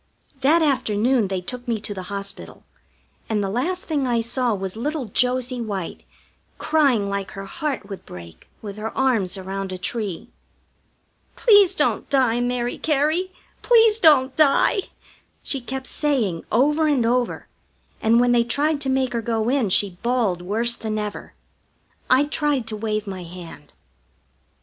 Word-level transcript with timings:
That 0.39 0.63
afternoon 0.63 1.27
they 1.27 1.41
took 1.41 1.67
me 1.67 1.79
to 1.81 1.93
the 1.93 2.01
hospital, 2.09 2.63
and 3.29 3.43
the 3.43 3.51
last 3.51 3.85
thing 3.85 4.07
I 4.07 4.19
saw 4.19 4.51
was 4.55 4.75
little 4.75 5.05
Josie 5.05 5.61
White 5.61 6.05
crying 6.57 7.07
like 7.07 7.29
her 7.31 7.45
heart 7.45 7.87
would 7.87 8.03
break 8.03 8.47
with 8.63 8.77
her 8.77 8.97
arms 8.97 9.37
around 9.37 9.71
a 9.71 9.77
tree. 9.77 10.31
"Please 11.35 11.75
don't 11.75 12.09
die, 12.09 12.39
Mary 12.41 12.79
Cary, 12.79 13.31
please 13.61 13.99
don't 13.99 14.35
die!" 14.35 14.81
she 15.43 15.61
kept 15.61 15.85
saying 15.85 16.45
over 16.51 16.87
and 16.87 17.05
over, 17.05 17.47
and 18.01 18.19
when 18.19 18.31
they 18.31 18.43
tried 18.43 18.81
to 18.81 18.89
make 18.89 19.13
her 19.13 19.21
go 19.21 19.49
in 19.49 19.69
she 19.69 19.99
bawled 20.01 20.41
worse 20.41 20.75
than 20.75 20.97
ever. 20.97 21.35
I 22.09 22.25
tried 22.25 22.65
to 22.69 22.75
wave 22.75 23.05
my 23.05 23.21
hand. 23.21 23.71